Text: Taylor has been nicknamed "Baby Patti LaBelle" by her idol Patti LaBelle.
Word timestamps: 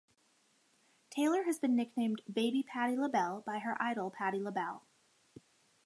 Taylor 1.11 1.43
has 1.43 1.59
been 1.59 1.75
nicknamed 1.75 2.23
"Baby 2.25 2.63
Patti 2.63 2.97
LaBelle" 2.97 3.43
by 3.45 3.59
her 3.59 3.79
idol 3.79 4.09
Patti 4.09 4.39
LaBelle. 4.39 4.83